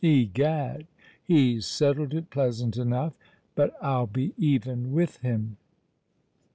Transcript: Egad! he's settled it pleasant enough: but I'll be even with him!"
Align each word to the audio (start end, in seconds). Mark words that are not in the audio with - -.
Egad! 0.03 0.87
he's 1.23 1.67
settled 1.67 2.11
it 2.15 2.31
pleasant 2.31 2.75
enough: 2.75 3.13
but 3.53 3.75
I'll 3.83 4.07
be 4.07 4.33
even 4.35 4.93
with 4.93 5.17
him!" 5.17 5.57